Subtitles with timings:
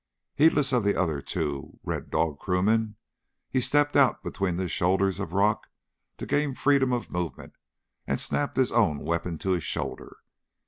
[0.33, 2.95] Heedless of the other two Red Dog crewmen,
[3.51, 5.69] he stepped out between the shoulders of rock
[6.17, 7.53] to gain freedom of movement
[8.07, 10.17] and snapped his own weapon to his shoulder.